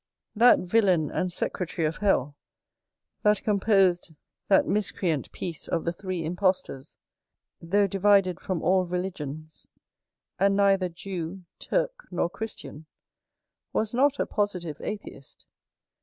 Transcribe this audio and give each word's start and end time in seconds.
That 0.35 0.57
villain 0.61 1.11
and 1.11 1.31
secretary 1.31 1.85
of 1.85 1.97
hell, 1.97 2.35
that 3.21 3.43
composed 3.43 4.15
that 4.47 4.65
miscreant 4.67 5.31
piece 5.31 5.67
of 5.67 5.85
the 5.85 5.93
three 5.93 6.25
impostors, 6.25 6.97
though 7.61 7.85
divided 7.85 8.39
from 8.39 8.63
all 8.63 8.83
religions, 8.87 9.67
and 10.39 10.55
neither 10.55 10.89
Jew, 10.89 11.43
Turk, 11.59 12.07
nor 12.09 12.31
Christian, 12.31 12.87
was 13.73 13.93
not 13.93 14.17
a 14.19 14.25
positive 14.25 14.81
atheist. 14.83 15.45